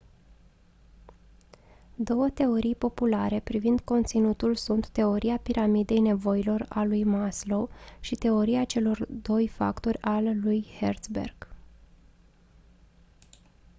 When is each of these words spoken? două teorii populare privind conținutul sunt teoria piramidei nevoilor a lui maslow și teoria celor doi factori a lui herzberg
două 1.95 2.29
teorii 2.29 2.75
populare 2.75 3.39
privind 3.39 3.79
conținutul 3.79 4.55
sunt 4.55 4.89
teoria 4.89 5.37
piramidei 5.37 5.99
nevoilor 5.99 6.65
a 6.69 6.83
lui 6.83 7.03
maslow 7.03 7.69
și 7.99 8.15
teoria 8.15 8.63
celor 8.63 9.05
doi 9.05 9.47
factori 9.47 10.01
a 10.01 10.19
lui 10.19 10.65
herzberg 10.79 11.47